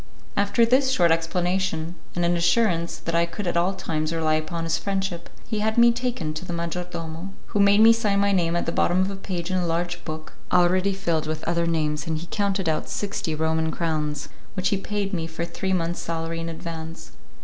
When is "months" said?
15.71-15.99